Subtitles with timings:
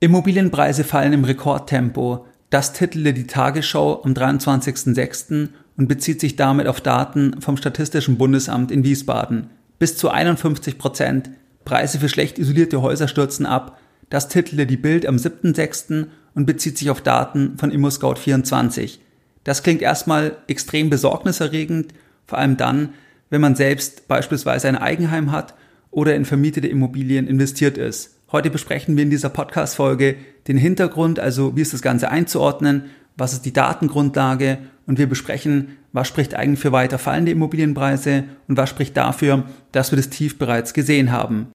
[0.00, 2.24] Immobilienpreise fallen im Rekordtempo.
[2.50, 5.48] Das titelte die Tagesschau am 23.06.
[5.76, 9.50] und bezieht sich damit auf Daten vom Statistischen Bundesamt in Wiesbaden.
[9.80, 11.30] Bis zu 51 Prozent.
[11.64, 13.80] Preise für schlecht isolierte Häuser stürzen ab.
[14.08, 16.06] Das titelte die Bild am 7.06.
[16.34, 18.98] und bezieht sich auf Daten von ImmoScout24.
[19.42, 21.92] Das klingt erstmal extrem besorgniserregend,
[22.24, 22.90] vor allem dann,
[23.30, 25.54] wenn man selbst beispielsweise ein Eigenheim hat
[25.90, 28.17] oder in vermietete Immobilien investiert ist.
[28.30, 30.16] Heute besprechen wir in dieser Podcast-Folge
[30.48, 35.78] den Hintergrund, also wie ist das Ganze einzuordnen, was ist die Datengrundlage und wir besprechen,
[35.92, 40.36] was spricht eigentlich für weiter fallende Immobilienpreise und was spricht dafür, dass wir das Tief
[40.38, 41.48] bereits gesehen haben.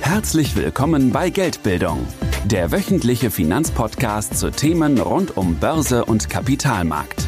[0.00, 2.06] Herzlich willkommen bei Geldbildung,
[2.46, 7.26] der wöchentliche Finanzpodcast zu Themen rund um Börse und Kapitalmarkt.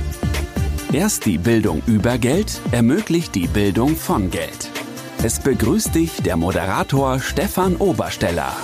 [0.95, 4.71] Erst die Bildung über Geld ermöglicht die Bildung von Geld.
[5.23, 8.55] Es begrüßt dich der Moderator Stefan Obersteller.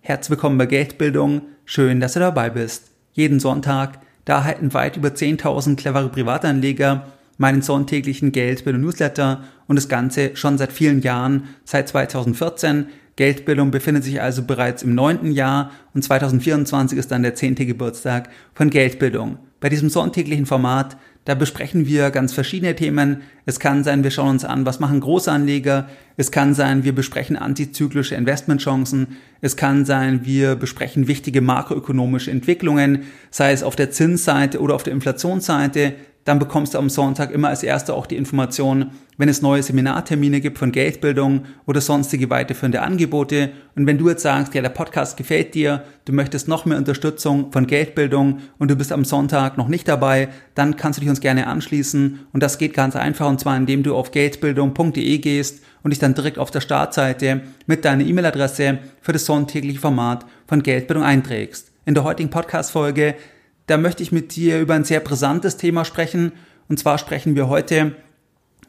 [0.00, 1.42] Herzlich willkommen bei Geldbildung.
[1.64, 2.90] Schön, dass du dabei bist.
[3.12, 7.06] Jeden Sonntag, da erhalten weit über 10.000 clevere Privatanleger
[7.38, 12.86] meinen sonntäglichen Geldbildung Newsletter und das Ganze schon seit vielen Jahren, seit 2014.
[13.16, 18.30] Geldbildung befindet sich also bereits im neunten Jahr und 2024 ist dann der zehnte Geburtstag
[18.54, 19.38] von Geldbildung.
[19.60, 23.22] Bei diesem sonntäglichen Format da besprechen wir ganz verschiedene Themen.
[23.46, 25.88] Es kann sein, wir schauen uns an, was machen Großanleger.
[26.16, 29.18] Es kann sein, wir besprechen antizyklische Investmentchancen.
[29.40, 34.82] Es kann sein, wir besprechen wichtige makroökonomische Entwicklungen, sei es auf der Zinsseite oder auf
[34.82, 39.42] der Inflationsseite dann bekommst du am Sonntag immer als Erster auch die Information, wenn es
[39.42, 43.50] neue Seminartermine gibt von Geldbildung oder sonstige weiterführende Angebote.
[43.74, 47.50] Und wenn du jetzt sagst, ja, der Podcast gefällt dir, du möchtest noch mehr Unterstützung
[47.50, 51.20] von Geldbildung und du bist am Sonntag noch nicht dabei, dann kannst du dich uns
[51.20, 52.20] gerne anschließen.
[52.32, 56.14] Und das geht ganz einfach und zwar indem du auf geldbildung.de gehst und dich dann
[56.14, 61.72] direkt auf der Startseite mit deiner E-Mail-Adresse für das sonntägliche Format von Geldbildung einträgst.
[61.84, 63.16] In der heutigen Podcast-Folge
[63.66, 66.32] da möchte ich mit dir über ein sehr brisantes Thema sprechen.
[66.68, 67.94] Und zwar sprechen wir heute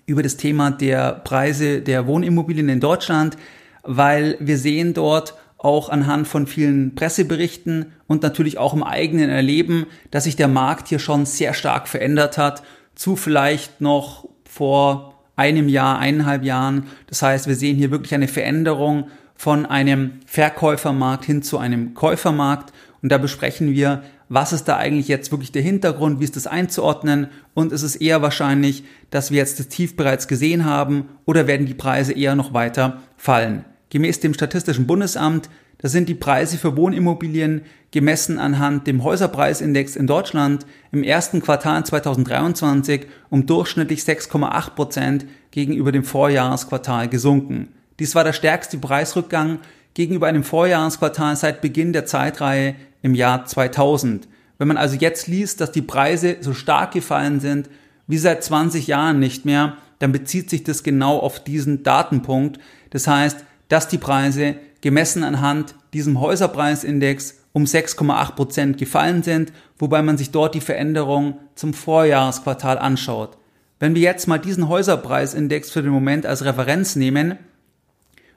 [0.05, 3.37] über das Thema der Preise der Wohnimmobilien in Deutschland,
[3.83, 9.85] weil wir sehen dort auch anhand von vielen Presseberichten und natürlich auch im eigenen Erleben,
[10.11, 12.63] dass sich der Markt hier schon sehr stark verändert hat,
[12.95, 16.87] zu vielleicht noch vor einem Jahr, eineinhalb Jahren.
[17.07, 22.73] Das heißt, wir sehen hier wirklich eine Veränderung von einem Verkäufermarkt hin zu einem Käufermarkt.
[23.01, 26.47] Und da besprechen wir, was ist da eigentlich jetzt wirklich der Hintergrund, wie ist das
[26.47, 31.45] einzuordnen und ist es eher wahrscheinlich, dass wir jetzt das Tief bereits gesehen haben oder
[31.45, 33.63] werden die Preise eher noch weiter fallen.
[33.89, 37.61] Gemäß dem Statistischen Bundesamt, da sind die Preise für Wohnimmobilien
[37.91, 45.91] gemessen anhand dem Häuserpreisindex in Deutschland im ersten Quartal 2023 um durchschnittlich 6,8 Prozent gegenüber
[45.91, 47.67] dem Vorjahresquartal gesunken.
[47.99, 49.59] Dies war der stärkste Preisrückgang
[49.93, 54.27] gegenüber einem Vorjahresquartal seit Beginn der Zeitreihe im Jahr 2000.
[54.57, 57.69] Wenn man also jetzt liest, dass die Preise so stark gefallen sind
[58.07, 62.59] wie seit 20 Jahren nicht mehr, dann bezieht sich das genau auf diesen Datenpunkt.
[62.89, 70.01] Das heißt, dass die Preise gemessen anhand diesem Häuserpreisindex um 6,8 Prozent gefallen sind, wobei
[70.01, 73.37] man sich dort die Veränderung zum Vorjahresquartal anschaut.
[73.79, 77.37] Wenn wir jetzt mal diesen Häuserpreisindex für den Moment als Referenz nehmen,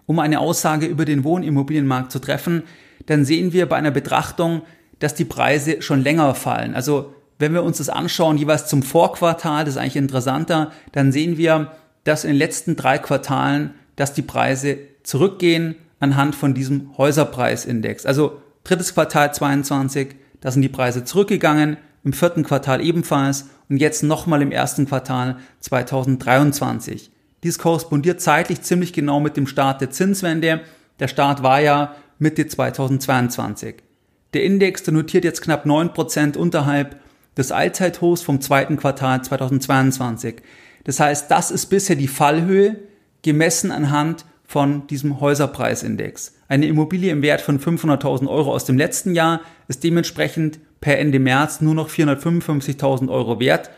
[0.06, 2.62] um eine Aussage über den Wohnimmobilienmarkt zu treffen,
[3.06, 4.62] dann sehen wir bei einer Betrachtung,
[4.98, 6.74] dass die Preise schon länger fallen.
[6.74, 11.36] Also wenn wir uns das anschauen, jeweils zum Vorquartal, das ist eigentlich interessanter, dann sehen
[11.36, 11.72] wir,
[12.04, 18.06] dass in den letzten drei Quartalen, dass die Preise zurückgehen anhand von diesem Häuserpreisindex.
[18.06, 24.02] Also drittes Quartal 22, da sind die Preise zurückgegangen, im vierten Quartal ebenfalls und jetzt
[24.02, 27.10] nochmal im ersten Quartal 2023.
[27.46, 30.62] Dies korrespondiert zeitlich ziemlich genau mit dem Start der Zinswende.
[30.98, 33.76] Der Start war ja Mitte 2022.
[34.34, 36.96] Der Index, der notiert jetzt knapp 9% unterhalb
[37.36, 40.42] des Allzeithochs vom zweiten Quartal 2022.
[40.82, 42.80] Das heißt, das ist bisher die Fallhöhe,
[43.22, 46.34] gemessen anhand von diesem Häuserpreisindex.
[46.48, 51.20] Eine Immobilie im Wert von 500.000 Euro aus dem letzten Jahr ist dementsprechend per Ende
[51.20, 53.70] März nur noch 455.000 Euro wert.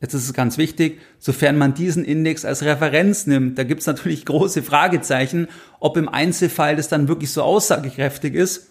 [0.00, 3.86] Jetzt ist es ganz wichtig, sofern man diesen Index als Referenz nimmt, da gibt es
[3.86, 5.48] natürlich große Fragezeichen,
[5.80, 8.68] ob im Einzelfall das dann wirklich so aussagekräftig ist.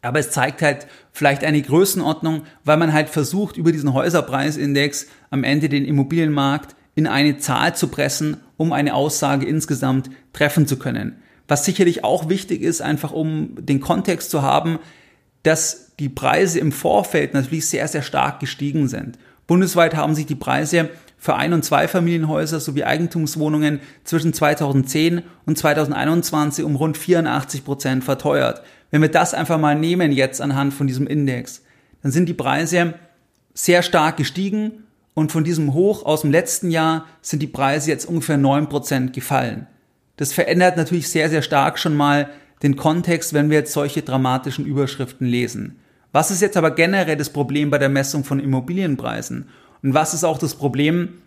[0.00, 5.44] Aber es zeigt halt vielleicht eine Größenordnung, weil man halt versucht, über diesen Häuserpreisindex am
[5.44, 11.16] Ende den Immobilienmarkt in eine Zahl zu pressen, um eine Aussage insgesamt treffen zu können.
[11.48, 14.78] Was sicherlich auch wichtig ist, einfach um den Kontext zu haben,
[15.42, 19.18] dass die Preise im Vorfeld natürlich sehr, sehr stark gestiegen sind.
[19.48, 26.64] Bundesweit haben sich die Preise für Ein- und Zweifamilienhäuser sowie Eigentumswohnungen zwischen 2010 und 2021
[26.64, 28.62] um rund 84 Prozent verteuert.
[28.92, 31.62] Wenn wir das einfach mal nehmen jetzt anhand von diesem Index,
[32.02, 32.94] dann sind die Preise
[33.54, 34.84] sehr stark gestiegen
[35.14, 39.12] und von diesem Hoch aus dem letzten Jahr sind die Preise jetzt ungefähr neun Prozent
[39.14, 39.66] gefallen.
[40.16, 42.28] Das verändert natürlich sehr, sehr stark schon mal
[42.62, 45.78] den Kontext, wenn wir jetzt solche dramatischen Überschriften lesen.
[46.12, 49.48] Was ist jetzt aber generell das Problem bei der Messung von Immobilienpreisen?
[49.82, 51.22] Und was ist auch das Problem,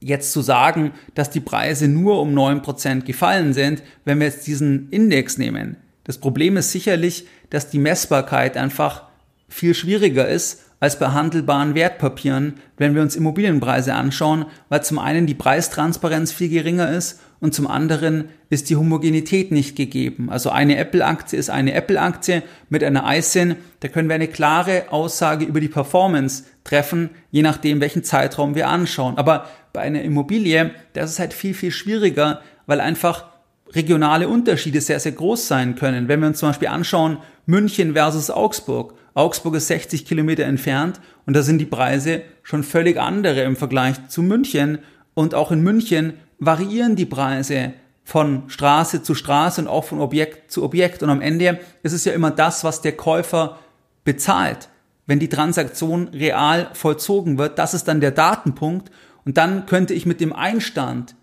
[0.00, 4.46] jetzt zu sagen, dass die Preise nur um neun Prozent gefallen sind, wenn wir jetzt
[4.46, 5.76] diesen Index nehmen?
[6.04, 9.04] Das Problem ist sicherlich, dass die Messbarkeit einfach
[9.48, 15.26] viel schwieriger ist als bei handelbaren Wertpapieren, wenn wir uns Immobilienpreise anschauen, weil zum einen
[15.26, 20.30] die Preistransparenz viel geringer ist und zum anderen ist die Homogenität nicht gegeben.
[20.30, 25.46] Also eine Apple-Aktie ist eine Apple-Aktie mit einer ISIN, da können wir eine klare Aussage
[25.46, 29.16] über die Performance treffen, je nachdem, welchen Zeitraum wir anschauen.
[29.16, 33.26] Aber bei einer Immobilie, da ist halt viel, viel schwieriger, weil einfach
[33.72, 36.08] regionale Unterschiede sehr, sehr groß sein können.
[36.08, 38.94] Wenn wir uns zum Beispiel anschauen, München versus Augsburg.
[39.14, 44.08] Augsburg ist 60 Kilometer entfernt und da sind die Preise schon völlig andere im Vergleich
[44.08, 44.78] zu München.
[45.14, 50.50] Und auch in München variieren die Preise von Straße zu Straße und auch von Objekt
[50.50, 51.02] zu Objekt.
[51.02, 53.58] Und am Ende ist es ja immer das, was der Käufer
[54.02, 54.68] bezahlt.
[55.06, 58.90] Wenn die Transaktion real vollzogen wird, das ist dann der Datenpunkt.
[59.24, 61.14] Und dann könnte ich mit dem Einstand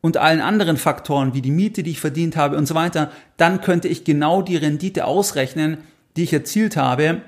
[0.00, 3.60] und allen anderen Faktoren wie die Miete, die ich verdient habe und so weiter, dann
[3.60, 5.78] könnte ich genau die Rendite ausrechnen,
[6.16, 7.22] die ich erzielt habe.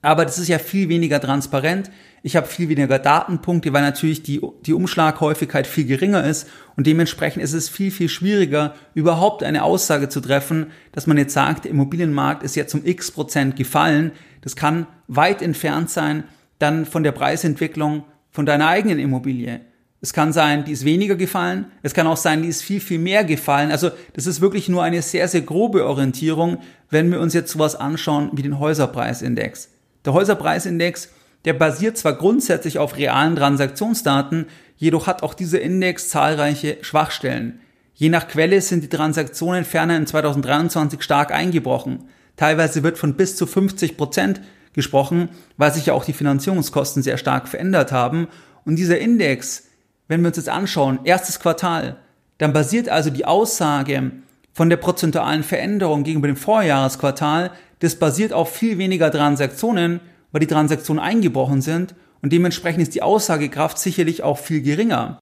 [0.00, 1.90] Aber das ist ja viel weniger transparent.
[2.26, 7.42] Ich habe viel weniger Datenpunkte, weil natürlich die, die Umschlaghäufigkeit viel geringer ist und dementsprechend
[7.42, 11.72] ist es viel, viel schwieriger, überhaupt eine Aussage zu treffen, dass man jetzt sagt, der
[11.72, 14.10] Immobilienmarkt ist jetzt um x Prozent gefallen.
[14.40, 16.24] Das kann weit entfernt sein
[16.58, 19.60] dann von der Preisentwicklung von deiner eigenen Immobilie.
[20.00, 21.66] Es kann sein, die ist weniger gefallen.
[21.82, 23.70] Es kann auch sein, die ist viel, viel mehr gefallen.
[23.70, 26.56] Also das ist wirklich nur eine sehr, sehr grobe Orientierung,
[26.88, 29.68] wenn wir uns jetzt sowas anschauen wie den Häuserpreisindex.
[30.06, 31.10] Der Häuserpreisindex,
[31.44, 34.46] der basiert zwar grundsätzlich auf realen Transaktionsdaten,
[34.76, 37.60] jedoch hat auch dieser Index zahlreiche Schwachstellen.
[37.94, 42.08] Je nach Quelle sind die Transaktionen ferner in 2023 stark eingebrochen.
[42.36, 44.40] Teilweise wird von bis zu 50 Prozent
[44.72, 48.26] gesprochen, weil sich ja auch die Finanzierungskosten sehr stark verändert haben.
[48.64, 49.68] Und dieser Index,
[50.08, 51.96] wenn wir uns jetzt anschauen, erstes Quartal,
[52.38, 54.10] dann basiert also die Aussage
[54.52, 60.00] von der prozentualen Veränderung gegenüber dem Vorjahresquartal, das basiert auf viel weniger Transaktionen,
[60.34, 65.20] weil die Transaktionen eingebrochen sind und dementsprechend ist die Aussagekraft sicherlich auch viel geringer.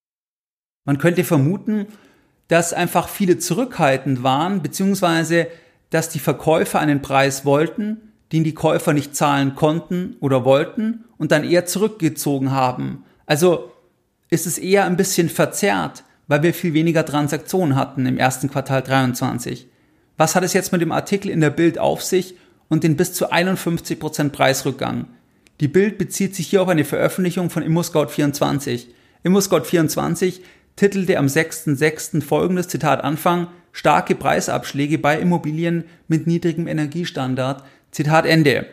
[0.87, 1.87] Man könnte vermuten,
[2.49, 5.49] dass einfach viele zurückhaltend waren, beziehungsweise
[5.91, 7.99] dass die Verkäufer einen Preis wollten,
[8.33, 13.05] den die Käufer nicht zahlen konnten oder wollten und dann eher zurückgezogen haben.
[13.27, 13.71] Also
[14.31, 18.83] ist es eher ein bisschen verzerrt, weil wir viel weniger Transaktionen hatten im ersten Quartal
[18.83, 19.69] 23.
[20.17, 22.35] Was hat es jetzt mit dem Artikel in der Bild auf sich
[22.73, 25.05] und den bis zu 51 Prozent Preisrückgang?
[25.61, 28.87] Die Bild bezieht sich hier auf eine Veröffentlichung von ImmoScout24.
[29.27, 30.41] ImmoScout24
[30.75, 32.23] titelte am 6.6.
[32.23, 37.63] folgendes Zitat Anfang, starke Preisabschläge bei Immobilien mit niedrigem Energiestandard.
[37.91, 38.65] Zitat Ende.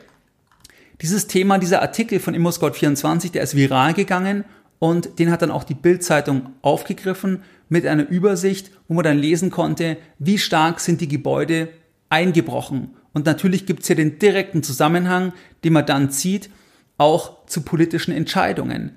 [1.02, 4.46] Dieses Thema, dieser Artikel von ImmoScout24, der ist viral gegangen
[4.80, 9.52] und den hat dann auch die Bild-Zeitung aufgegriffen mit einer Übersicht, wo man dann lesen
[9.52, 11.68] konnte, wie stark sind die Gebäude
[12.08, 12.92] eingebrochen.
[13.20, 15.34] Und natürlich gibt es hier den direkten Zusammenhang,
[15.66, 16.50] den man dann zieht,
[16.98, 18.96] auch zu politischen Entscheidungen,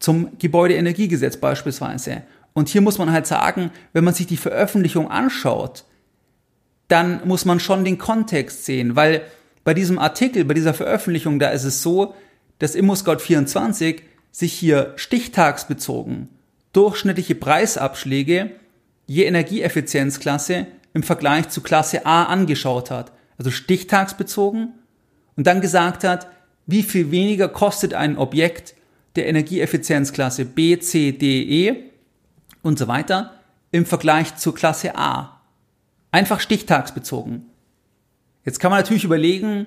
[0.00, 2.22] zum Gebäudeenergiegesetz beispielsweise.
[2.54, 5.84] Und hier muss man halt sagen, wenn man sich die Veröffentlichung anschaut,
[6.88, 9.22] dann muss man schon den Kontext sehen, weil
[9.62, 12.16] bei diesem Artikel, bei dieser Veröffentlichung, da ist es so,
[12.58, 14.00] dass ImmoScout24
[14.32, 16.30] sich hier stichtagsbezogen
[16.72, 18.50] durchschnittliche Preisabschläge
[19.06, 24.74] je Energieeffizienzklasse im Vergleich zu Klasse A angeschaut hat, also stichtagsbezogen
[25.36, 26.28] und dann gesagt hat,
[26.66, 28.74] wie viel weniger kostet ein Objekt
[29.16, 31.76] der Energieeffizienzklasse B, C, D, E
[32.62, 35.40] und so weiter im Vergleich zur Klasse A.
[36.10, 37.46] Einfach stichtagsbezogen.
[38.44, 39.66] Jetzt kann man natürlich überlegen,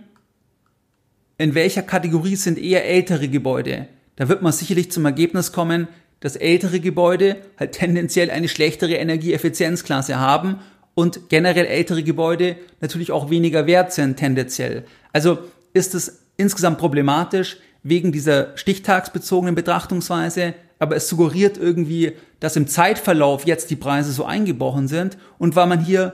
[1.37, 5.87] in welcher Kategorie sind eher ältere Gebäude, da wird man sicherlich zum Ergebnis kommen,
[6.21, 10.59] dass ältere Gebäude halt tendenziell eine schlechtere Energieeffizienzklasse haben
[10.95, 14.85] und generell ältere Gebäude natürlich auch weniger wert sind tendenziell.
[15.13, 15.37] Also
[15.73, 23.45] ist es insgesamt problematisch wegen dieser stichtagsbezogenen Betrachtungsweise, aber es suggeriert irgendwie, dass im Zeitverlauf
[23.45, 26.13] jetzt die Preise so eingebrochen sind und weil man hier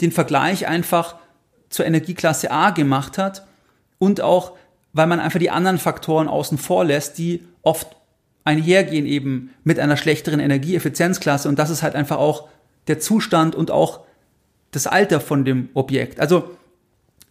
[0.00, 1.16] den Vergleich einfach
[1.70, 3.46] zur Energieklasse A gemacht hat
[3.98, 4.52] und auch
[4.92, 7.96] weil man einfach die anderen Faktoren außen vor lässt, die oft
[8.44, 12.48] einhergehen eben mit einer schlechteren Energieeffizienzklasse und das ist halt einfach auch
[12.88, 14.05] der Zustand und auch
[14.76, 16.20] das Alter von dem Objekt.
[16.20, 16.56] Also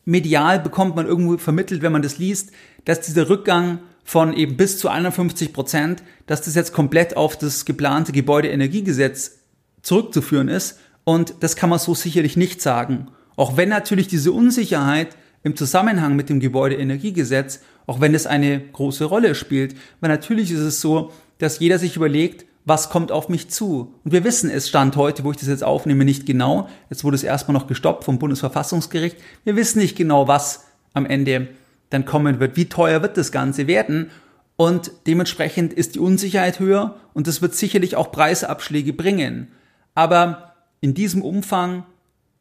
[0.04, 2.52] medial bekommt man irgendwo vermittelt, wenn man das liest,
[2.86, 7.66] dass dieser Rückgang von eben bis zu 51 Prozent, dass das jetzt komplett auf das
[7.66, 9.40] geplante Gebäudeenergiegesetz
[9.82, 10.80] zurückzuführen ist.
[11.04, 13.08] Und das kann man so sicherlich nicht sagen.
[13.36, 19.06] Auch wenn natürlich diese Unsicherheit im Zusammenhang mit dem Gebäudeenergiegesetz, auch wenn es eine große
[19.06, 23.50] Rolle spielt, weil natürlich ist es so, dass jeder sich überlegt, was kommt auf mich
[23.50, 23.94] zu?
[24.04, 26.68] Und wir wissen es Stand heute, wo ich das jetzt aufnehme, nicht genau.
[26.90, 29.18] Jetzt wurde es erstmal noch gestoppt vom Bundesverfassungsgericht.
[29.44, 31.50] Wir wissen nicht genau, was am Ende
[31.92, 32.58] dann kommen wird.
[32.58, 34.10] Wie teuer wird das Ganze werden?
[34.58, 39.50] Und dementsprechend ist die Unsicherheit höher und das wird sicherlich auch Preisabschläge bringen.
[39.94, 41.86] Aber in diesem Umfang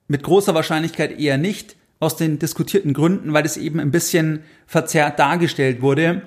[0.09, 5.19] mit großer Wahrscheinlichkeit eher nicht aus den diskutierten Gründen, weil es eben ein bisschen verzerrt
[5.19, 6.23] dargestellt wurde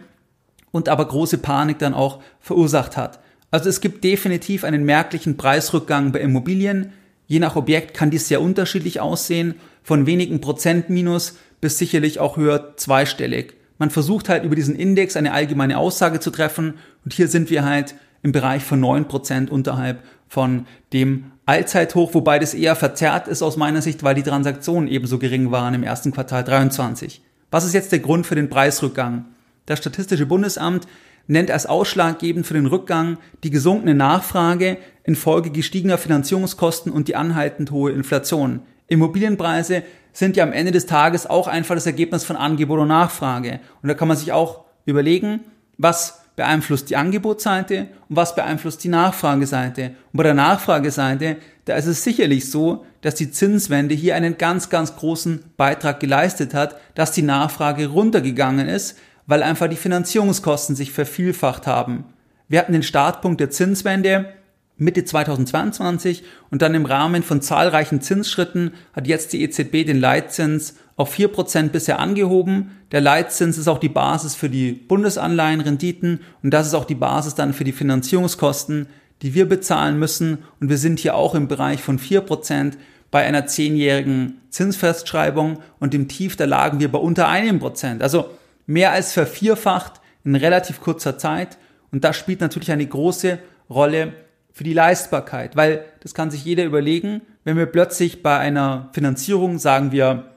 [0.71, 3.19] und aber große Panik dann auch verursacht hat.
[3.51, 6.91] Also es gibt definitiv einen merklichen Preisrückgang bei Immobilien.
[7.27, 12.37] Je nach Objekt kann dies sehr unterschiedlich aussehen, von wenigen Prozent minus bis sicherlich auch
[12.37, 13.55] höher zweistellig.
[13.79, 16.75] Man versucht halt über diesen Index eine allgemeine Aussage zu treffen
[17.05, 22.39] und hier sind wir halt im Bereich von neun Prozent unterhalb von dem Allzeithoch, wobei
[22.39, 26.11] das eher verzerrt ist aus meiner Sicht, weil die Transaktionen ebenso gering waren im ersten
[26.11, 27.21] Quartal 23.
[27.51, 29.25] Was ist jetzt der Grund für den Preisrückgang?
[29.65, 30.87] Das Statistische Bundesamt
[31.27, 37.71] nennt als ausschlaggebend für den Rückgang die gesunkene Nachfrage infolge gestiegener Finanzierungskosten und die anhaltend
[37.71, 38.61] hohe Inflation.
[38.87, 43.59] Immobilienpreise sind ja am Ende des Tages auch einfach das Ergebnis von Angebot und Nachfrage.
[43.81, 45.41] Und da kann man sich auch überlegen,
[45.77, 49.91] was beeinflusst die Angebotsseite und was beeinflusst die Nachfrageseite.
[50.13, 54.69] Und bei der Nachfrageseite, da ist es sicherlich so, dass die Zinswende hier einen ganz,
[54.69, 60.91] ganz großen Beitrag geleistet hat, dass die Nachfrage runtergegangen ist, weil einfach die Finanzierungskosten sich
[60.91, 62.05] vervielfacht haben.
[62.47, 64.33] Wir hatten den Startpunkt der Zinswende
[64.77, 70.75] Mitte 2022 und dann im Rahmen von zahlreichen Zinsschritten hat jetzt die EZB den Leitzins
[70.95, 72.71] auf 4% bisher angehoben.
[72.91, 77.33] Der Leitzins ist auch die Basis für die Bundesanleihenrenditen und das ist auch die Basis
[77.33, 78.87] dann für die Finanzierungskosten,
[79.23, 80.39] die wir bezahlen müssen.
[80.59, 82.73] Und wir sind hier auch im Bereich von 4%
[83.09, 88.03] bei einer zehnjährigen Zinsfestschreibung und im Tief, da lagen wir bei unter einem Prozent.
[88.03, 88.29] Also
[88.67, 91.57] mehr als vervierfacht in relativ kurzer Zeit.
[91.91, 94.13] Und das spielt natürlich eine große Rolle
[94.51, 99.57] für die Leistbarkeit, weil das kann sich jeder überlegen, wenn wir plötzlich bei einer Finanzierung
[99.57, 100.31] sagen wir,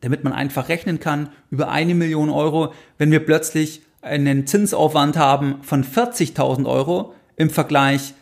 [0.00, 5.62] damit man einfach rechnen kann, über eine Million Euro, wenn wir plötzlich einen Zinsaufwand haben
[5.62, 8.14] von 40.000 Euro im Vergleich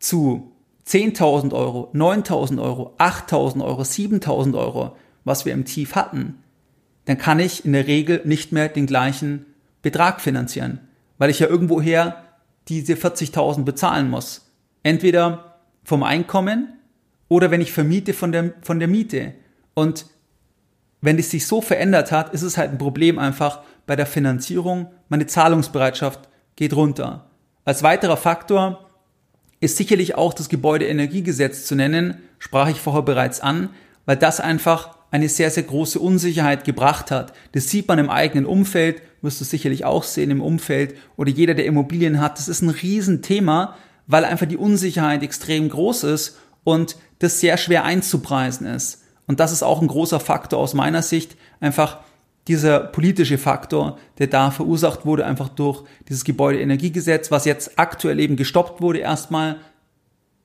[0.00, 0.52] zu
[0.86, 6.42] 10.000 Euro, 9.000 Euro, 8.000 Euro, 7.000 Euro, was wir im Tief hatten,
[7.08, 9.46] dann kann ich in der Regel nicht mehr den gleichen
[9.80, 10.80] Betrag finanzieren,
[11.16, 12.22] weil ich ja irgendwoher
[12.68, 14.52] diese 40.000 bezahlen muss.
[14.82, 16.74] Entweder vom Einkommen
[17.28, 19.32] oder wenn ich vermiete von der, von der Miete.
[19.72, 20.04] Und
[21.00, 24.88] wenn es sich so verändert hat, ist es halt ein Problem einfach bei der Finanzierung.
[25.08, 27.30] Meine Zahlungsbereitschaft geht runter.
[27.64, 28.86] Als weiterer Faktor
[29.60, 33.70] ist sicherlich auch das Gebäudeenergiegesetz zu nennen, sprach ich vorher bereits an,
[34.04, 37.32] weil das einfach eine sehr, sehr große Unsicherheit gebracht hat.
[37.52, 41.54] Das sieht man im eigenen Umfeld, wirst du sicherlich auch sehen im Umfeld oder jeder,
[41.54, 42.38] der Immobilien hat.
[42.38, 47.84] Das ist ein Riesenthema, weil einfach die Unsicherheit extrem groß ist und das sehr schwer
[47.84, 49.02] einzupreisen ist.
[49.26, 51.98] Und das ist auch ein großer Faktor aus meiner Sicht, einfach
[52.48, 58.36] dieser politische Faktor, der da verursacht wurde, einfach durch dieses Gebäudeenergiegesetz, was jetzt aktuell eben
[58.36, 59.56] gestoppt wurde, erstmal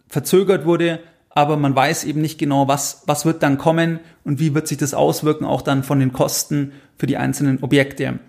[0.08, 1.00] verzögert wurde,
[1.36, 4.78] aber man weiß eben nicht genau, was, was wird dann kommen und wie wird sich
[4.78, 8.20] das auswirken, auch dann von den Kosten für die einzelnen Objekte.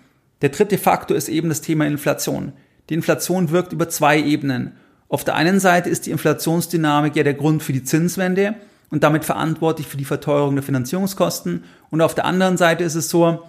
[0.40, 2.52] Der dritte Faktor ist eben das Thema Inflation.
[2.88, 4.72] Die Inflation wirkt über zwei Ebenen.
[5.08, 8.54] Auf der einen Seite ist die Inflationsdynamik ja der Grund für die Zinswende
[8.90, 11.64] und damit verantwortlich für die Verteuerung der Finanzierungskosten.
[11.90, 13.42] Und auf der anderen Seite ist es so,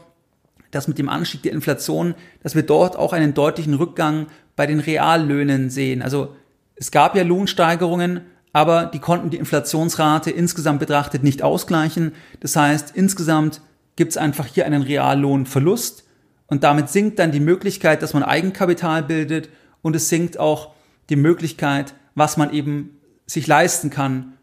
[0.72, 4.80] dass mit dem Anstieg der Inflation, dass wir dort auch einen deutlichen Rückgang bei den
[4.80, 6.02] Reallöhnen sehen.
[6.02, 6.36] Also
[6.76, 8.22] es gab ja Lohnsteigerungen,
[8.56, 12.14] aber die konnten die Inflationsrate insgesamt betrachtet nicht ausgleichen.
[12.40, 13.60] Das heißt, insgesamt
[13.98, 16.06] gibt es einfach hier einen Reallohnverlust
[16.48, 19.50] und damit sinkt dann die Möglichkeit, dass man Eigenkapital bildet
[19.82, 20.72] und es sinkt auch
[21.10, 24.38] die Möglichkeit, was man eben sich leisten kann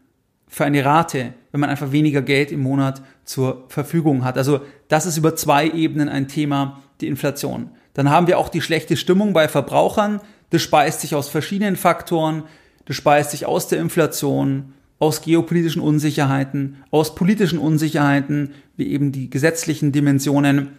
[0.47, 4.37] für eine Rate, wenn man einfach weniger Geld im Monat zur Verfügung hat.
[4.37, 7.71] Also das ist über zwei Ebenen ein Thema, die Inflation.
[7.95, 10.21] Dann haben wir auch die schlechte Stimmung bei Verbrauchern.
[10.51, 12.43] Das speist sich aus verschiedenen Faktoren.
[12.85, 19.29] Das speist sich aus der Inflation, aus geopolitischen Unsicherheiten, aus politischen Unsicherheiten, wie eben die
[19.29, 20.69] gesetzlichen Dimensionen.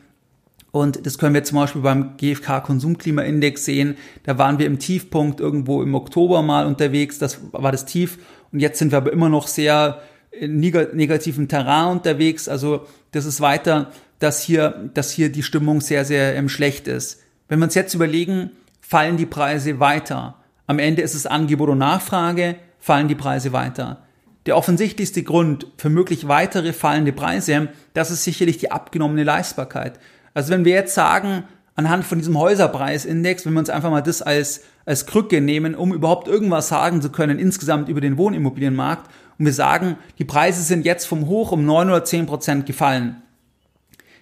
[0.71, 3.97] Und das können wir zum Beispiel beim GfK Konsumklimaindex sehen.
[4.25, 7.19] Da waren wir im Tiefpunkt irgendwo im Oktober mal unterwegs.
[7.19, 8.19] Das war das Tief.
[8.51, 10.01] Und jetzt sind wir aber immer noch sehr
[10.33, 12.49] in negativem Terrain unterwegs.
[12.49, 17.21] Also das ist weiter, dass hier, dass hier die Stimmung sehr, sehr ähm, schlecht ist.
[17.49, 20.37] Wenn wir uns jetzt überlegen, fallen die Preise weiter.
[20.67, 24.03] Am Ende ist es Angebot und Nachfrage, fallen die Preise weiter.
[24.47, 29.99] Der offensichtlichste Grund für möglich weitere fallende Preise, das ist sicherlich die abgenommene Leistbarkeit.
[30.33, 31.45] Also wenn wir jetzt sagen,
[31.75, 35.93] anhand von diesem Häuserpreisindex, wenn wir uns einfach mal das als, als Krücke nehmen, um
[35.93, 40.85] überhaupt irgendwas sagen zu können insgesamt über den Wohnimmobilienmarkt, und wir sagen, die Preise sind
[40.85, 43.23] jetzt vom Hoch um neun oder zehn Prozent gefallen,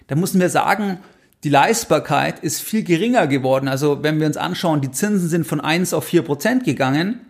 [0.07, 0.99] dann müssen wir sagen,
[1.43, 3.67] die Leistbarkeit ist viel geringer geworden.
[3.67, 7.21] Also wenn wir uns anschauen, die Zinsen sind von eins auf vier Prozent gegangen,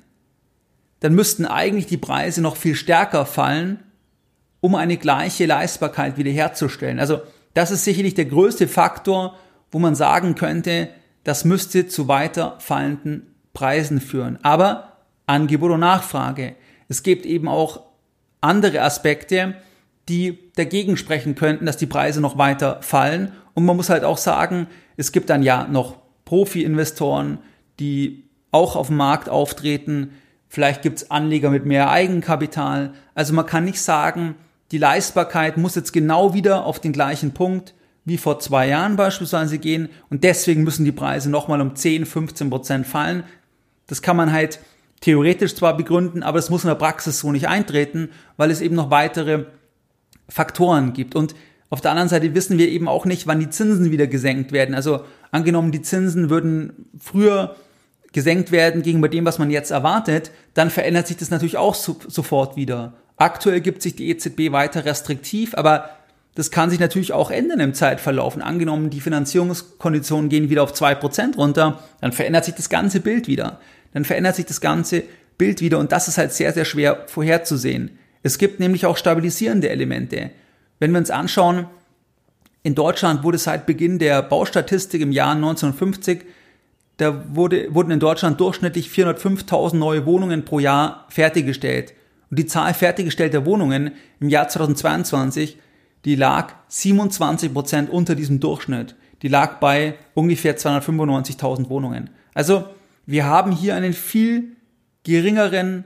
[0.99, 3.79] dann müssten eigentlich die Preise noch viel stärker fallen,
[4.61, 6.99] um eine gleiche Leistbarkeit wiederherzustellen.
[6.99, 7.21] Also
[7.53, 9.37] das ist sicherlich der größte Faktor,
[9.71, 10.89] wo man sagen könnte,
[11.23, 14.39] das müsste zu weiter fallenden Preisen führen.
[14.43, 16.55] Aber Angebot und Nachfrage.
[16.87, 17.81] Es gibt eben auch
[18.41, 19.55] andere Aspekte,
[20.09, 23.31] die dagegen sprechen könnten, dass die Preise noch weiter fallen.
[23.53, 24.67] Und man muss halt auch sagen,
[24.97, 27.39] es gibt dann ja noch Profi-Investoren,
[27.79, 30.11] die auch auf dem Markt auftreten.
[30.47, 32.93] Vielleicht gibt es Anleger mit mehr Eigenkapital.
[33.15, 34.35] Also man kann nicht sagen,
[34.71, 37.73] die Leistbarkeit muss jetzt genau wieder auf den gleichen Punkt
[38.05, 42.49] wie vor zwei Jahren beispielsweise gehen und deswegen müssen die Preise nochmal um 10, 15
[42.49, 43.23] Prozent fallen.
[43.87, 44.59] Das kann man halt
[44.99, 48.75] theoretisch zwar begründen, aber es muss in der Praxis so nicht eintreten, weil es eben
[48.75, 49.45] noch weitere
[50.27, 51.15] Faktoren gibt.
[51.15, 51.35] Und
[51.73, 54.75] auf der anderen Seite wissen wir eben auch nicht, wann die Zinsen wieder gesenkt werden.
[54.75, 57.55] Also angenommen, die Zinsen würden früher
[58.11, 61.97] gesenkt werden gegenüber dem, was man jetzt erwartet, dann verändert sich das natürlich auch so,
[62.07, 62.93] sofort wieder.
[63.17, 65.89] Aktuell gibt sich die EZB weiter restriktiv, aber
[66.35, 68.35] das kann sich natürlich auch ändern im Zeitverlauf.
[68.35, 72.99] Und angenommen, die Finanzierungskonditionen gehen wieder auf zwei Prozent runter, dann verändert sich das ganze
[72.99, 73.59] Bild wieder.
[73.95, 75.05] Dann verändert sich das ganze
[75.39, 77.97] Bild wieder und das ist halt sehr, sehr schwer vorherzusehen.
[78.21, 80.29] Es gibt nämlich auch stabilisierende Elemente.
[80.79, 81.67] Wenn wir uns anschauen,
[82.63, 86.25] in Deutschland wurde seit Beginn der Baustatistik im Jahr 1950
[86.97, 91.93] da wurde, wurden in Deutschland durchschnittlich 405.000 neue Wohnungen pro Jahr fertiggestellt.
[92.29, 95.57] Und die Zahl fertiggestellter Wohnungen im Jahr 2022,
[96.05, 98.95] die lag 27 Prozent unter diesem Durchschnitt.
[99.21, 102.09] Die lag bei ungefähr 295.000 Wohnungen.
[102.33, 102.65] Also
[103.05, 104.55] wir haben hier einen viel
[105.03, 105.85] geringeren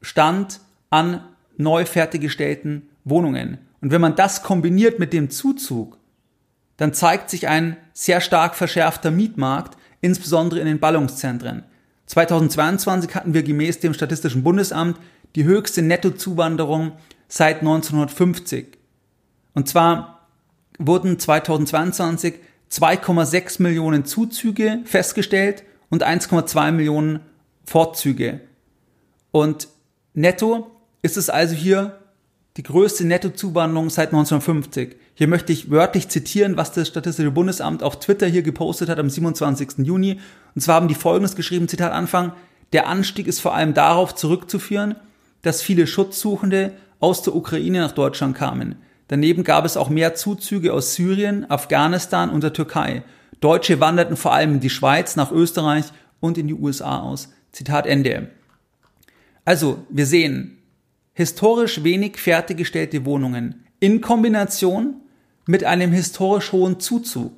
[0.00, 1.20] Stand an
[1.56, 3.58] neu fertiggestellten Wohnungen.
[3.82, 5.98] Und wenn man das kombiniert mit dem Zuzug,
[6.78, 11.64] dann zeigt sich ein sehr stark verschärfter Mietmarkt, insbesondere in den Ballungszentren.
[12.06, 14.98] 2022 hatten wir gemäß dem Statistischen Bundesamt
[15.34, 16.92] die höchste Nettozuwanderung
[17.28, 18.78] seit 1950.
[19.54, 20.28] Und zwar
[20.78, 22.34] wurden 2022
[22.70, 27.20] 2,6 Millionen Zuzüge festgestellt und 1,2 Millionen
[27.64, 28.40] Fortzüge.
[29.30, 29.68] Und
[30.14, 30.70] netto
[31.02, 32.01] ist es also hier
[32.56, 34.96] die größte Nettozuwanderung seit 1950.
[35.14, 39.08] Hier möchte ich wörtlich zitieren, was das Statistische Bundesamt auf Twitter hier gepostet hat am
[39.08, 39.86] 27.
[39.86, 40.20] Juni.
[40.54, 42.32] Und zwar haben die folgendes geschrieben, Zitat Anfang,
[42.72, 44.96] der Anstieg ist vor allem darauf zurückzuführen,
[45.42, 48.76] dass viele Schutzsuchende aus der Ukraine nach Deutschland kamen.
[49.08, 53.02] Daneben gab es auch mehr Zuzüge aus Syrien, Afghanistan und der Türkei.
[53.40, 55.86] Deutsche wanderten vor allem in die Schweiz, nach Österreich
[56.20, 57.30] und in die USA aus.
[57.50, 58.30] Zitat Ende.
[59.44, 60.61] Also, wir sehen
[61.14, 64.96] historisch wenig fertiggestellte Wohnungen in Kombination
[65.46, 67.32] mit einem historisch hohen Zuzug.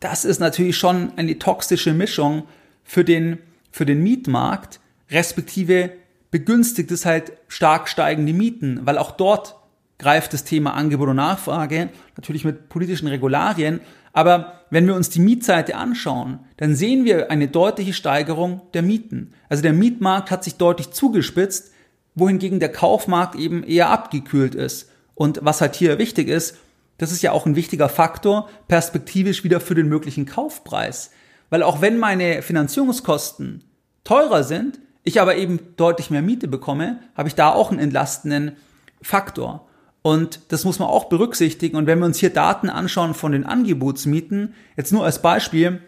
[0.00, 2.44] Das ist natürlich schon eine toxische Mischung
[2.82, 3.38] für den,
[3.70, 4.80] für den Mietmarkt,
[5.10, 5.90] respektive
[6.30, 9.56] begünstigt es halt stark steigende Mieten, weil auch dort
[9.98, 13.80] greift das Thema Angebot und Nachfrage, natürlich mit politischen Regularien.
[14.12, 19.32] Aber wenn wir uns die Mietseite anschauen, dann sehen wir eine deutliche Steigerung der Mieten.
[19.48, 21.71] Also der Mietmarkt hat sich deutlich zugespitzt,
[22.14, 24.90] wohingegen der Kaufmarkt eben eher abgekühlt ist.
[25.14, 26.58] Und was halt hier wichtig ist,
[26.98, 31.10] das ist ja auch ein wichtiger Faktor, perspektivisch wieder für den möglichen Kaufpreis.
[31.50, 33.64] Weil auch wenn meine Finanzierungskosten
[34.04, 38.56] teurer sind, ich aber eben deutlich mehr Miete bekomme, habe ich da auch einen entlastenden
[39.00, 39.66] Faktor.
[40.02, 41.76] Und das muss man auch berücksichtigen.
[41.76, 45.80] Und wenn wir uns hier Daten anschauen von den Angebotsmieten, jetzt nur als Beispiel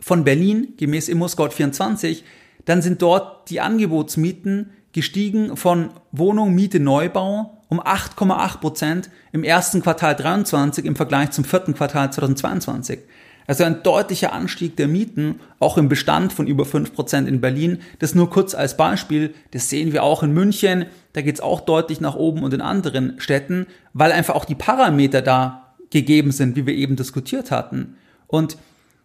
[0.00, 2.22] von Berlin gemäß ImmoScout24,
[2.64, 9.80] dann sind dort die Angebotsmieten gestiegen von Wohnung, Miete, Neubau um 8,8 Prozent im ersten
[9.80, 12.98] Quartal 23 im Vergleich zum vierten Quartal 2022.
[13.46, 17.78] Also ein deutlicher Anstieg der Mieten, auch im Bestand von über 5 Prozent in Berlin.
[18.00, 19.34] Das nur kurz als Beispiel.
[19.52, 20.86] Das sehen wir auch in München.
[21.12, 24.56] Da geht es auch deutlich nach oben und in anderen Städten, weil einfach auch die
[24.56, 27.94] Parameter da gegeben sind, wie wir eben diskutiert hatten.
[28.26, 28.58] Und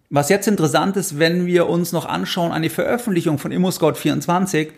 [0.10, 4.70] was jetzt interessant ist, wenn wir uns noch anschauen, eine Veröffentlichung von ImmoScout24,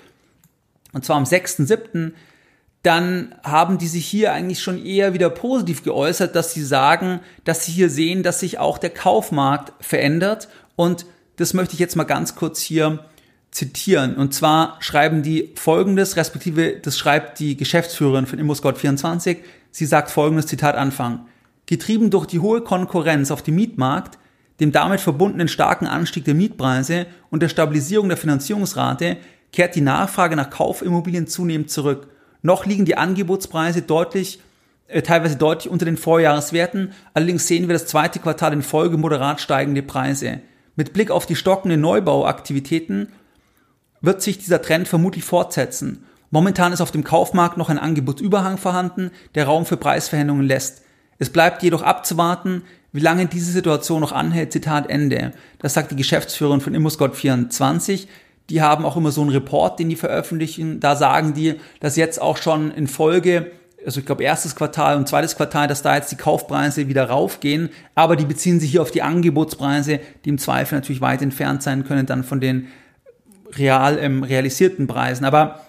[0.96, 2.14] und zwar am 6.7.,
[2.82, 7.66] dann haben die sich hier eigentlich schon eher wieder positiv geäußert, dass sie sagen, dass
[7.66, 10.48] sie hier sehen, dass sich auch der Kaufmarkt verändert.
[10.76, 11.06] Und
[11.36, 13.04] das möchte ich jetzt mal ganz kurz hier
[13.52, 14.16] zitieren.
[14.16, 19.38] Und zwar schreiben die folgendes, respektive das schreibt die Geschäftsführerin von ImmoScout24.
[19.72, 21.26] Sie sagt folgendes Zitat Anfang.
[21.66, 24.18] Getrieben durch die hohe Konkurrenz auf dem Mietmarkt,
[24.62, 29.18] dem damit verbundenen starken Anstieg der Mietpreise und der Stabilisierung der Finanzierungsrate
[29.56, 32.08] kehrt die Nachfrage nach Kaufimmobilien zunehmend zurück.
[32.42, 34.40] Noch liegen die Angebotspreise deutlich,
[34.88, 36.92] äh, teilweise deutlich unter den Vorjahreswerten.
[37.14, 40.42] Allerdings sehen wir das zweite Quartal in Folge moderat steigende Preise.
[40.76, 43.08] Mit Blick auf die stockenden Neubauaktivitäten
[44.02, 46.04] wird sich dieser Trend vermutlich fortsetzen.
[46.32, 50.84] Momentan ist auf dem Kaufmarkt noch ein Angebotsüberhang vorhanden, der Raum für Preisverhandlungen lässt.
[51.18, 54.52] Es bleibt jedoch abzuwarten, wie lange diese Situation noch anhält.
[54.52, 55.32] Zitat Ende.
[55.60, 58.08] Das sagt die Geschäftsführerin von ImmoScout24
[58.50, 60.80] die haben auch immer so einen Report, den die veröffentlichen.
[60.80, 63.52] Da sagen die, dass jetzt auch schon in Folge,
[63.84, 67.70] also ich glaube erstes Quartal und zweites Quartal, dass da jetzt die Kaufpreise wieder raufgehen.
[67.96, 71.86] Aber die beziehen sich hier auf die Angebotspreise, die im Zweifel natürlich weit entfernt sein
[71.86, 72.68] können dann von den
[73.54, 75.26] real ähm, realisierten Preisen.
[75.26, 75.62] Aber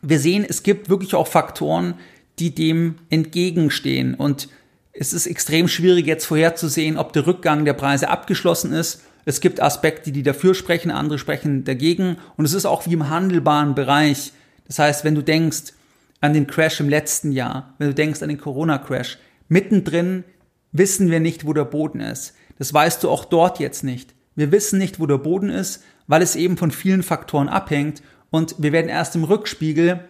[0.00, 1.94] wir sehen, es gibt wirklich auch Faktoren,
[2.38, 4.14] die dem entgegenstehen.
[4.14, 4.48] Und
[4.92, 9.60] es ist extrem schwierig jetzt vorherzusehen, ob der Rückgang der Preise abgeschlossen ist es gibt
[9.60, 12.16] Aspekte, die dafür sprechen, andere sprechen dagegen.
[12.36, 14.32] Und es ist auch wie im handelbaren Bereich.
[14.66, 15.74] Das heißt, wenn du denkst
[16.20, 20.22] an den Crash im letzten Jahr, wenn du denkst an den Corona-Crash, mittendrin
[20.70, 22.34] wissen wir nicht, wo der Boden ist.
[22.58, 24.14] Das weißt du auch dort jetzt nicht.
[24.36, 28.02] Wir wissen nicht, wo der Boden ist, weil es eben von vielen Faktoren abhängt.
[28.30, 30.04] Und wir werden erst im Rückspiegel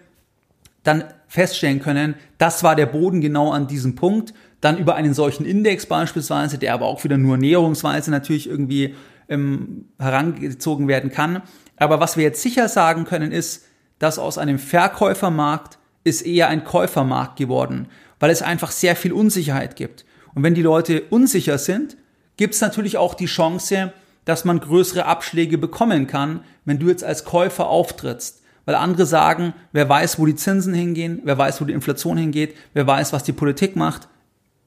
[0.87, 5.44] dann feststellen können, das war der Boden genau an diesem Punkt dann über einen solchen
[5.44, 8.94] Index beispielsweise, der aber auch wieder nur näherungsweise natürlich irgendwie
[9.29, 11.42] ähm, herangezogen werden kann.
[11.77, 13.66] Aber was wir jetzt sicher sagen können, ist,
[13.99, 19.77] dass aus einem Verkäufermarkt ist eher ein Käufermarkt geworden, weil es einfach sehr viel Unsicherheit
[19.77, 20.05] gibt.
[20.35, 21.96] Und wenn die Leute unsicher sind,
[22.37, 23.92] gibt es natürlich auch die Chance,
[24.25, 28.42] dass man größere Abschläge bekommen kann, wenn du jetzt als Käufer auftrittst.
[28.66, 32.55] Weil andere sagen, wer weiß, wo die Zinsen hingehen, wer weiß, wo die Inflation hingeht,
[32.74, 34.09] wer weiß, was die Politik macht.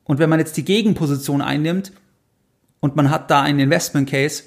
[0.05, 1.91] Und wenn man jetzt die Gegenposition einnimmt
[2.79, 4.43] und man hat da einen Investment Case,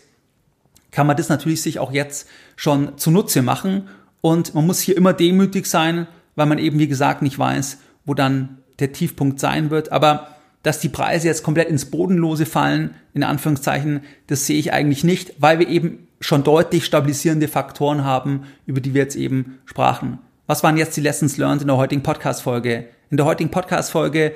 [0.90, 3.88] kann man das natürlich sich auch jetzt schon zunutze machen.
[4.20, 8.14] Und man muss hier immer demütig sein, weil man eben, wie gesagt, nicht weiß, wo
[8.14, 9.92] dann der Tiefpunkt sein wird.
[9.92, 10.28] Aber
[10.62, 15.34] dass die Preise jetzt komplett ins Bodenlose fallen, in Anführungszeichen, das sehe ich eigentlich nicht,
[15.38, 20.18] weil wir eben schon deutlich stabilisierende Faktoren haben, über die wir jetzt eben sprachen.
[20.46, 22.88] Was waren jetzt die Lessons learned in der heutigen Podcast-Folge?
[23.10, 24.32] In der heutigen Podcast-Folge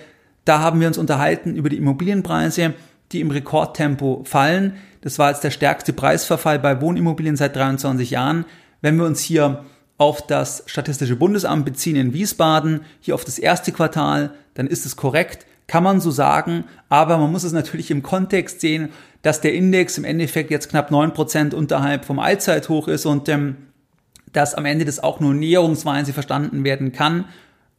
[0.47, 2.73] da haben wir uns unterhalten über die Immobilienpreise,
[3.13, 4.77] die im Rekordtempo fallen.
[5.01, 8.45] Das war jetzt der stärkste Preisverfall bei Wohnimmobilien seit 23 Jahren.
[8.81, 9.65] Wenn wir uns hier
[9.99, 14.95] auf das Statistische Bundesamt beziehen in Wiesbaden, hier auf das erste Quartal, dann ist es
[14.95, 18.91] korrekt, kann man so sagen, aber man muss es natürlich im Kontext sehen,
[19.23, 23.57] dass der Index im Endeffekt jetzt knapp 9% unterhalb vom Allzeithoch ist und ähm,
[24.33, 27.25] dass am Ende das auch nur näherungsweise verstanden werden kann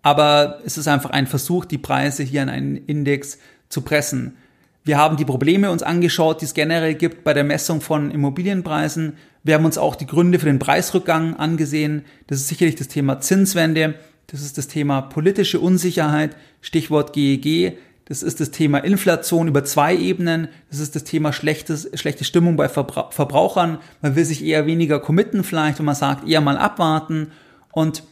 [0.08, 4.38] aber es ist einfach ein Versuch, die Preise hier an einen Index zu pressen.
[4.86, 9.17] Wir haben die Probleme uns angeschaut, die es generell gibt bei der Messung von Immobilienpreisen.
[9.43, 12.06] Wir haben uns auch die Gründe für den Preisrückgang angesehen.
[12.28, 13.95] Das ist sicherlich das Thema Zinswende.
[14.27, 17.77] Das ist das Thema politische Unsicherheit, Stichwort GEG.
[18.05, 20.49] Das ist das Thema Inflation über zwei Ebenen.
[20.69, 23.79] Das ist das Thema schlechtes, schlechte Stimmung bei Verbra Verbrauchern.
[24.01, 27.31] Man will sich eher weniger committen vielleicht, wenn man sagt, eher mal abwarten.
[27.71, 28.03] Und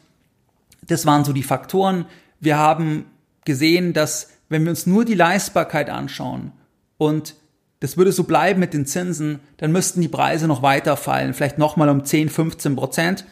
[0.88, 2.06] das waren so die Faktoren.
[2.40, 3.06] Wir haben
[3.44, 6.52] gesehen, dass wenn wir uns nur die Leistbarkeit anschauen
[6.98, 7.36] und
[7.82, 11.58] das würde so bleiben mit den Zinsen, dann müssten die Preise noch weiter fallen, vielleicht
[11.58, 13.26] nochmal um 10, 15 Prozent.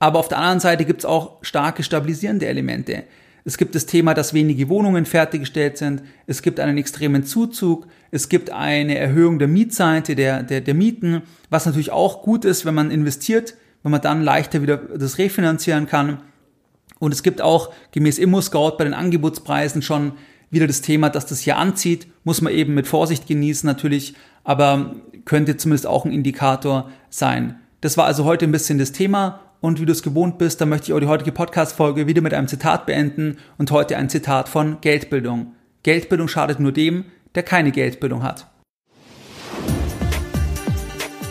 [0.00, 3.04] Aber auf der anderen Seite gibt es auch starke stabilisierende Elemente.
[3.44, 6.02] Es gibt das Thema, dass wenige Wohnungen fertiggestellt sind.
[6.26, 7.86] Es gibt einen extremen Zuzug.
[8.10, 12.64] Es gibt eine Erhöhung der Mietseite, der, der, der Mieten, was natürlich auch gut ist,
[12.64, 16.22] wenn man investiert, wenn man dann leichter wieder das refinanzieren kann.
[16.98, 20.12] Und es gibt auch gemäß ImmoScout bei den Angebotspreisen schon
[20.50, 22.06] wieder das Thema, dass das hier anzieht.
[22.24, 27.58] Muss man eben mit Vorsicht genießen natürlich, aber könnte zumindest auch ein Indikator sein.
[27.80, 29.40] Das war also heute ein bisschen das Thema.
[29.60, 32.34] Und wie du es gewohnt bist, da möchte ich auch die heutige Podcast-Folge wieder mit
[32.34, 35.54] einem Zitat beenden und heute ein Zitat von Geldbildung.
[35.82, 38.46] Geldbildung schadet nur dem, der keine Geldbildung hat.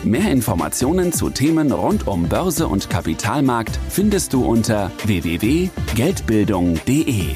[0.02, 7.34] Mehr Informationen zu Themen rund um Börse und Kapitalmarkt findest du unter www.geldbildung.de.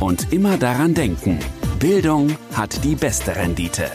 [0.00, 1.40] Und immer daran denken,
[1.78, 3.90] Bildung hat die beste Rendite.